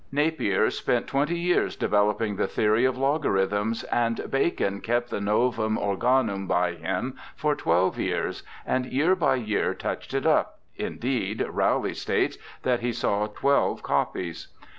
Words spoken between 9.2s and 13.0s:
year touched it up— indeed, Rowley states that he